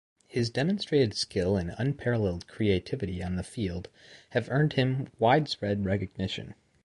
[0.27, 3.87] His demonstrated skill and unparalleled creativity on the field
[4.31, 6.55] have earned him widespread recognition.